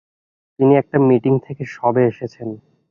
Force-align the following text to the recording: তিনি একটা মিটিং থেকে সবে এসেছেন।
তিনি 0.59 0.73
একটা 0.77 0.97
মিটিং 1.07 1.33
থেকে 1.45 1.63
সবে 1.75 2.01
এসেছেন। 2.05 2.47